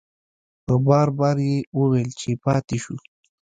[0.65, 2.95] په بار بار یې وویل چې پاتې شو.